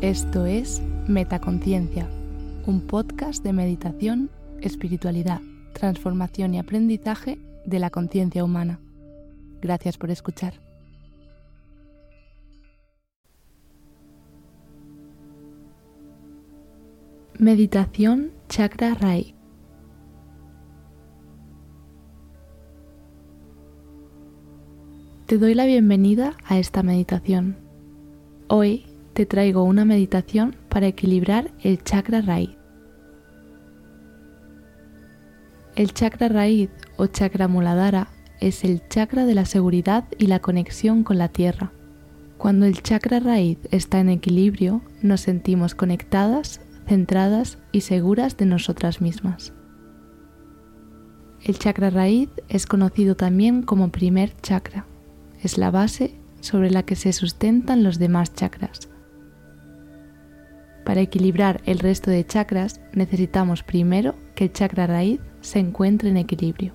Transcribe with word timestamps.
Esto 0.00 0.46
es 0.46 0.80
Metaconciencia, 1.08 2.08
un 2.66 2.82
podcast 2.82 3.42
de 3.42 3.52
meditación, 3.52 4.30
espiritualidad, 4.60 5.40
transformación 5.72 6.54
y 6.54 6.60
aprendizaje 6.60 7.36
de 7.66 7.80
la 7.80 7.90
conciencia 7.90 8.44
humana. 8.44 8.78
Gracias 9.60 9.98
por 9.98 10.12
escuchar. 10.12 10.54
Meditación 17.36 18.30
Chakra 18.48 18.94
Rai. 18.94 19.34
Te 25.26 25.38
doy 25.38 25.54
la 25.54 25.66
bienvenida 25.66 26.36
a 26.44 26.56
esta 26.56 26.84
meditación. 26.84 27.56
Hoy 28.46 28.86
te 29.18 29.26
traigo 29.26 29.64
una 29.64 29.84
meditación 29.84 30.54
para 30.68 30.86
equilibrar 30.86 31.50
el 31.64 31.82
chakra 31.82 32.20
raíz. 32.20 32.56
El 35.74 35.92
chakra 35.92 36.28
raíz 36.28 36.70
o 36.98 37.08
chakra 37.08 37.48
muladhara 37.48 38.12
es 38.38 38.62
el 38.62 38.80
chakra 38.88 39.26
de 39.26 39.34
la 39.34 39.44
seguridad 39.44 40.04
y 40.18 40.28
la 40.28 40.38
conexión 40.38 41.02
con 41.02 41.18
la 41.18 41.30
tierra. 41.30 41.72
Cuando 42.36 42.64
el 42.64 42.80
chakra 42.80 43.18
raíz 43.18 43.58
está 43.72 43.98
en 43.98 44.10
equilibrio, 44.10 44.82
nos 45.02 45.22
sentimos 45.22 45.74
conectadas, 45.74 46.60
centradas 46.86 47.58
y 47.72 47.80
seguras 47.80 48.36
de 48.36 48.46
nosotras 48.46 49.00
mismas. 49.00 49.52
El 51.42 51.58
chakra 51.58 51.90
raíz 51.90 52.28
es 52.48 52.66
conocido 52.66 53.16
también 53.16 53.62
como 53.64 53.90
primer 53.90 54.36
chakra. 54.42 54.86
Es 55.42 55.58
la 55.58 55.72
base 55.72 56.14
sobre 56.38 56.70
la 56.70 56.84
que 56.84 56.94
se 56.94 57.12
sustentan 57.12 57.82
los 57.82 57.98
demás 57.98 58.32
chakras. 58.32 58.88
Para 60.88 61.02
equilibrar 61.02 61.60
el 61.66 61.80
resto 61.80 62.10
de 62.10 62.24
chakras 62.24 62.80
necesitamos 62.94 63.62
primero 63.62 64.14
que 64.34 64.44
el 64.44 64.54
chakra 64.54 64.86
raíz 64.86 65.20
se 65.42 65.58
encuentre 65.58 66.08
en 66.08 66.16
equilibrio. 66.16 66.72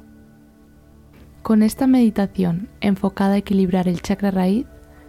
Con 1.42 1.64
esta 1.64 1.88
meditación 1.88 2.70
enfocada 2.80 3.34
a 3.34 3.38
equilibrar 3.38 3.88
el 3.88 4.04
chakra 4.04 4.30
raíz, 4.30 4.68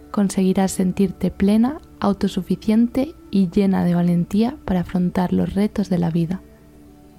conseguirás 0.09 0.71
sentirte 0.71 1.29
plena, 1.29 1.81
autosuficiente 1.99 3.13
y 3.29 3.51
llena 3.51 3.85
de 3.85 3.93
valentía 3.93 4.57
para 4.65 4.79
afrontar 4.79 5.33
los 5.33 5.53
retos 5.53 5.87
de 5.87 5.99
la 5.99 6.09
vida. 6.09 6.41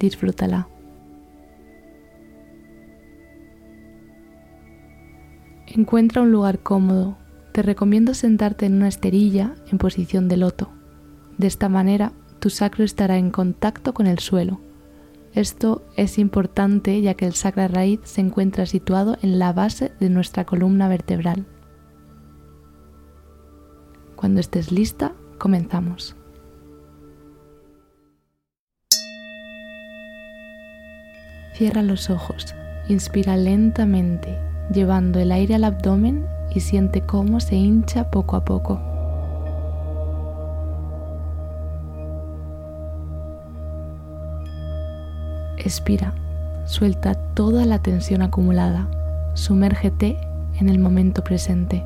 Disfrútala. 0.00 0.68
Encuentra 5.68 6.22
un 6.22 6.32
lugar 6.32 6.58
cómodo. 6.58 7.16
Te 7.52 7.62
recomiendo 7.62 8.12
sentarte 8.12 8.66
en 8.66 8.74
una 8.74 8.88
esterilla 8.88 9.54
en 9.70 9.78
posición 9.78 10.26
de 10.26 10.36
loto. 10.38 10.75
De 11.38 11.46
esta 11.46 11.68
manera, 11.68 12.12
tu 12.38 12.50
sacro 12.50 12.84
estará 12.84 13.18
en 13.18 13.30
contacto 13.30 13.92
con 13.92 14.06
el 14.06 14.18
suelo. 14.18 14.60
Esto 15.34 15.82
es 15.96 16.18
importante 16.18 17.00
ya 17.02 17.14
que 17.14 17.26
el 17.26 17.34
sacra 17.34 17.68
raíz 17.68 18.00
se 18.04 18.22
encuentra 18.22 18.64
situado 18.64 19.18
en 19.20 19.38
la 19.38 19.52
base 19.52 19.92
de 20.00 20.08
nuestra 20.08 20.46
columna 20.46 20.88
vertebral. 20.88 21.44
Cuando 24.16 24.40
estés 24.40 24.72
lista, 24.72 25.12
comenzamos. 25.38 26.16
Cierra 31.52 31.82
los 31.82 32.08
ojos, 32.08 32.54
inspira 32.88 33.36
lentamente, 33.36 34.38
llevando 34.72 35.20
el 35.20 35.32
aire 35.32 35.54
al 35.54 35.64
abdomen 35.64 36.26
y 36.54 36.60
siente 36.60 37.02
cómo 37.02 37.40
se 37.40 37.56
hincha 37.56 38.10
poco 38.10 38.36
a 38.36 38.44
poco. 38.44 38.95
Expira, 45.66 46.12
suelta 46.64 47.14
toda 47.34 47.64
la 47.64 47.80
tensión 47.80 48.22
acumulada, 48.22 48.86
sumérgete 49.34 50.16
en 50.60 50.68
el 50.68 50.78
momento 50.78 51.24
presente. 51.24 51.84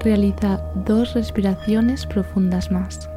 Realiza 0.00 0.60
dos 0.84 1.14
respiraciones 1.14 2.06
profundas 2.06 2.72
más. 2.72 3.08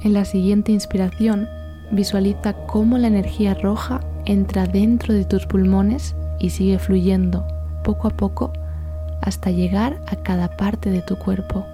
En 0.00 0.12
la 0.12 0.24
siguiente 0.24 0.70
inspiración, 0.70 1.48
visualiza 1.90 2.52
cómo 2.52 2.98
la 2.98 3.08
energía 3.08 3.54
roja 3.54 4.00
entra 4.26 4.64
dentro 4.64 5.12
de 5.12 5.24
tus 5.24 5.46
pulmones 5.46 6.14
y 6.38 6.50
sigue 6.50 6.78
fluyendo 6.78 7.44
poco 7.82 8.06
a 8.06 8.10
poco 8.10 8.52
hasta 9.22 9.50
llegar 9.50 9.98
a 10.06 10.14
cada 10.14 10.56
parte 10.56 10.90
de 10.90 11.02
tu 11.02 11.18
cuerpo. 11.18 11.66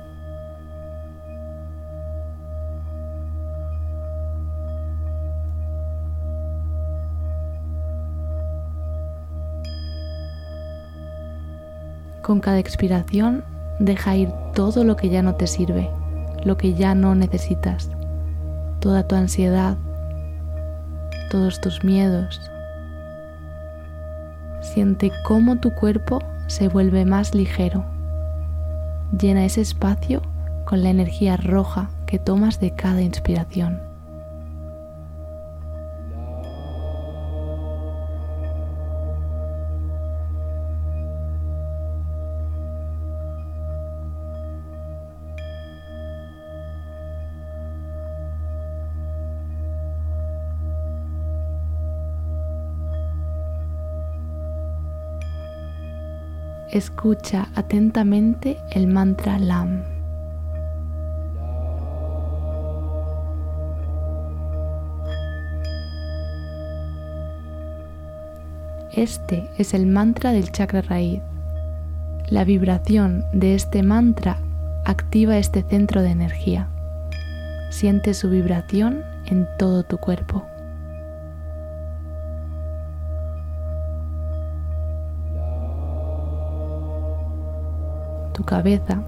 Con 12.23 12.41
cada 12.41 12.59
expiración, 12.59 13.45
deja 13.79 14.17
ir 14.17 14.31
todo 14.55 14.83
lo 14.83 14.97
que 14.97 15.11
ya 15.11 15.23
no 15.23 15.35
te 15.35 15.47
sirve, 15.47 15.91
lo 16.43 16.57
que 16.57 16.73
ya 16.73 16.95
no 16.95 17.15
necesitas 17.15 17.91
toda 18.85 19.09
tu 19.09 19.15
ansiedad, 19.15 19.79
todos 21.31 21.59
tus 21.63 21.83
miedos. 21.85 22.39
Siente 24.61 25.11
cómo 25.25 25.57
tu 25.57 25.75
cuerpo 25.75 26.19
se 26.49 26.69
vuelve 26.69 27.07
más 27.07 27.35
ligero. 27.35 27.83
Llena 29.19 29.47
ese 29.47 29.63
espacio 29.63 30.21
con 30.67 30.83
la 30.83 30.91
energía 30.91 31.39
roja 31.39 31.89
que 32.05 32.19
tomas 32.19 32.61
de 32.61 32.75
cada 32.75 33.01
inspiración. 33.01 33.81
escucha 56.71 57.49
atentamente 57.55 58.59
el 58.71 58.87
mantra 58.87 59.39
LAM. 59.39 59.83
Este 68.93 69.49
es 69.59 69.75
el 69.75 69.87
mantra 69.87 70.33
del 70.33 70.53
chakra 70.53 70.81
raíz. 70.81 71.21
La 72.29 72.45
vibración 72.45 73.25
de 73.33 73.55
este 73.55 73.83
mantra 73.83 74.39
activa 74.85 75.37
este 75.37 75.63
centro 75.63 76.01
de 76.01 76.11
energía. 76.11 76.69
Siente 77.71 78.15
su 78.15 78.31
vibración 78.31 79.03
en 79.27 79.49
todo 79.59 79.83
tu 79.83 79.99
cuerpo. 79.99 80.45
Tu 88.35 88.43
cabeza, 88.43 89.01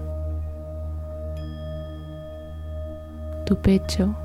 tu 3.45 3.55
pecho, 3.57 4.15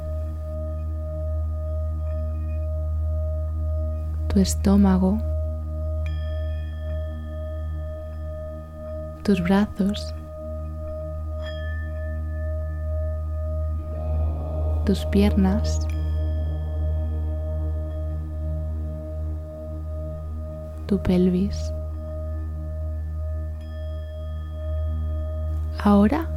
tu 4.28 4.38
estómago, 4.38 5.18
tus 9.24 9.40
brazos, 9.42 10.14
tus 14.86 15.04
piernas, 15.06 15.80
tu 20.86 20.96
pelvis. 21.02 21.72
Ahora 25.84 26.28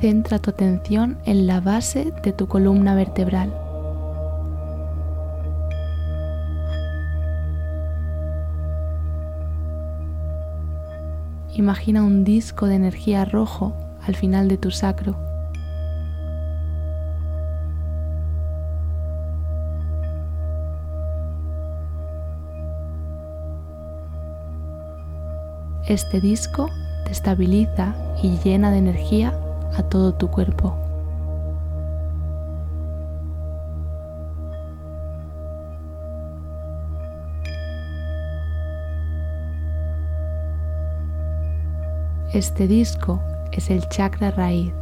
centra 0.00 0.40
tu 0.40 0.50
atención 0.50 1.18
en 1.24 1.46
la 1.46 1.60
base 1.60 2.12
de 2.24 2.32
tu 2.32 2.48
columna 2.48 2.96
vertebral. 2.96 3.54
Imagina 11.54 12.02
un 12.02 12.24
disco 12.24 12.66
de 12.66 12.74
energía 12.74 13.24
rojo 13.24 13.72
al 14.04 14.16
final 14.16 14.48
de 14.48 14.58
tu 14.58 14.72
sacro. 14.72 15.16
Este 25.86 26.20
disco 26.20 26.68
estabiliza 27.10 27.94
y 28.22 28.38
llena 28.38 28.70
de 28.70 28.78
energía 28.78 29.34
a 29.76 29.82
todo 29.82 30.14
tu 30.14 30.30
cuerpo. 30.30 30.76
Este 42.32 42.68
disco 42.68 43.20
es 43.52 43.70
el 43.70 43.88
chakra 43.88 44.30
raíz. 44.30 44.72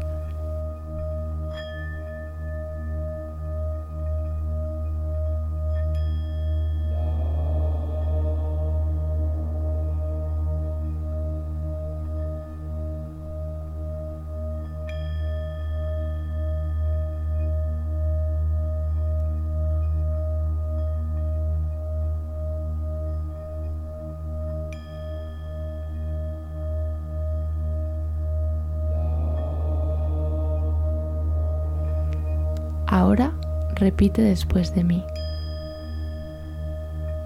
Ahora 32.96 33.30
repite 33.74 34.22
después 34.22 34.74
de 34.74 34.82
mí. 34.82 35.04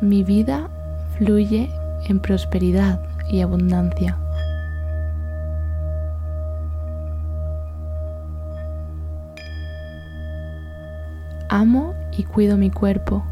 Mi 0.00 0.24
vida 0.24 0.68
fluye 1.16 1.70
en 2.08 2.18
prosperidad 2.18 3.00
y 3.30 3.40
abundancia. 3.40 4.18
Amo 11.48 11.94
y 12.18 12.24
cuido 12.24 12.56
mi 12.56 12.72
cuerpo, 12.72 13.22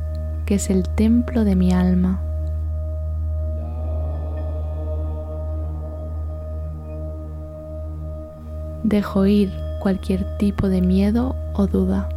que 0.47 0.55
es 0.55 0.71
el 0.71 0.89
templo 0.91 1.43
de 1.43 1.57
mi 1.57 1.73
alma. 1.73 2.21
Dejo 8.85 9.27
ir 9.27 9.53
cualquier 9.81 10.39
tipo 10.39 10.69
de 10.69 10.83
miedo 10.83 11.35
o 11.55 11.67
duda. 11.67 12.09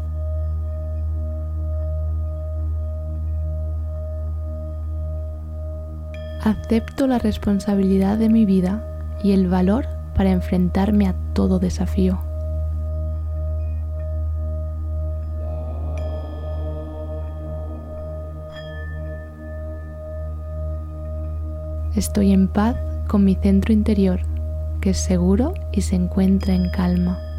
Acepto 6.43 7.05
la 7.05 7.19
responsabilidad 7.19 8.17
de 8.17 8.27
mi 8.27 8.45
vida 8.45 8.83
y 9.23 9.33
el 9.33 9.47
valor 9.47 9.85
para 10.15 10.31
enfrentarme 10.31 11.07
a 11.07 11.13
todo 11.33 11.59
desafío. 11.59 12.19
Estoy 21.95 22.31
en 22.31 22.47
paz 22.47 22.75
con 23.07 23.23
mi 23.23 23.35
centro 23.35 23.71
interior, 23.71 24.21
que 24.81 24.91
es 24.91 24.97
seguro 24.97 25.53
y 25.71 25.81
se 25.81 25.95
encuentra 25.95 26.55
en 26.55 26.71
calma. 26.71 27.30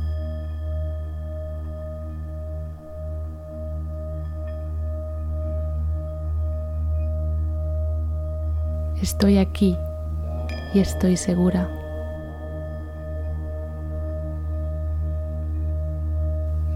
Estoy 9.03 9.39
aquí 9.39 9.77
y 10.73 10.79
estoy 10.79 11.17
segura. 11.17 11.69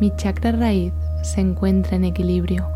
Mi 0.01 0.11
chakra 0.17 0.51
raíz 0.51 0.93
se 1.23 1.41
encuentra 1.41 1.95
en 1.95 2.05
equilibrio. 2.05 2.76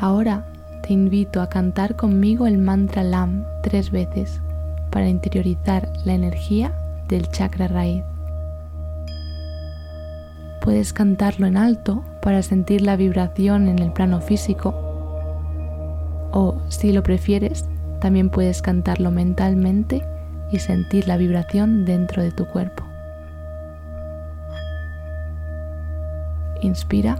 Ahora 0.00 0.44
te 0.82 0.92
invito 0.92 1.42
a 1.42 1.48
cantar 1.48 1.96
conmigo 1.96 2.46
el 2.46 2.58
mantra 2.58 3.02
LAM 3.02 3.44
tres 3.62 3.90
veces 3.90 4.40
para 4.90 5.08
interiorizar 5.08 5.92
la 6.04 6.14
energía 6.14 6.72
del 7.08 7.28
chakra 7.30 7.66
raíz. 7.66 8.04
Puedes 10.60 10.92
cantarlo 10.92 11.46
en 11.46 11.56
alto 11.56 12.04
para 12.22 12.42
sentir 12.42 12.82
la 12.82 12.94
vibración 12.94 13.68
en 13.68 13.80
el 13.80 13.92
plano 13.92 14.20
físico 14.20 14.72
o, 16.30 16.60
si 16.68 16.92
lo 16.92 17.02
prefieres, 17.02 17.64
también 18.00 18.30
puedes 18.30 18.62
cantarlo 18.62 19.10
mentalmente 19.10 20.04
y 20.52 20.60
sentir 20.60 21.08
la 21.08 21.16
vibración 21.16 21.84
dentro 21.84 22.22
de 22.22 22.30
tu 22.30 22.46
cuerpo. 22.46 22.84
Inspira. 26.62 27.18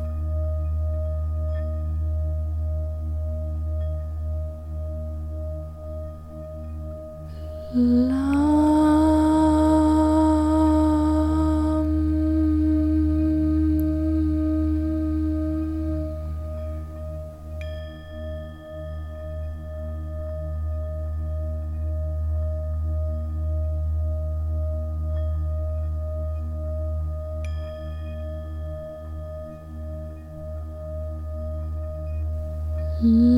Hmm. 33.08 33.38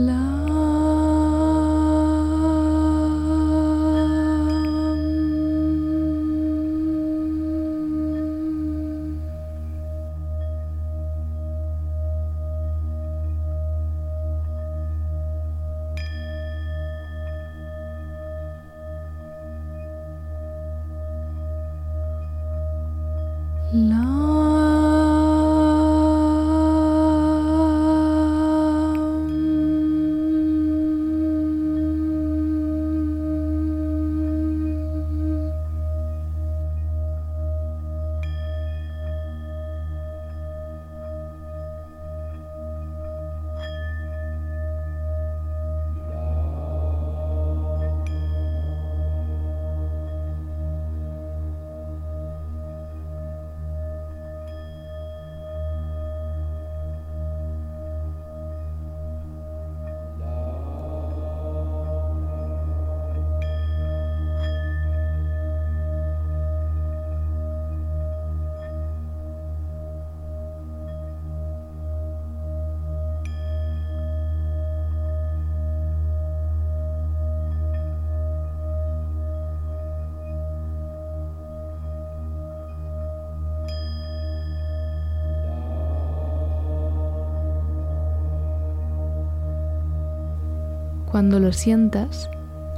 Cuando 91.20 91.38
lo 91.38 91.52
sientas, 91.52 92.30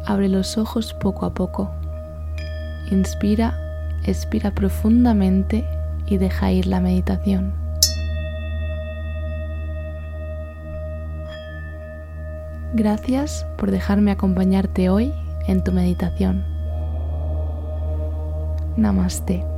abre 0.05 0.29
los 0.29 0.59
ojos 0.59 0.95
poco 0.95 1.27
a 1.27 1.33
poco. 1.33 1.71
Inspira, 2.91 3.57
expira 4.03 4.51
profundamente 4.51 5.65
y 6.09 6.17
deja 6.17 6.51
ir 6.51 6.67
la 6.67 6.81
meditación. 6.81 7.53
Gracias 12.75 13.47
por 13.59 13.71
dejarme 13.71 14.11
acompañarte 14.11 14.91
hoy 14.91 15.13
en 15.47 15.63
tu 15.63 15.71
meditación. 15.71 16.43
Namaste. 18.77 19.52